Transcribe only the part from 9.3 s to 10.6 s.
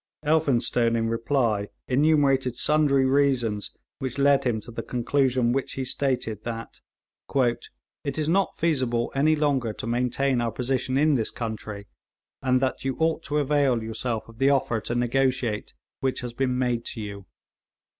longer to maintain our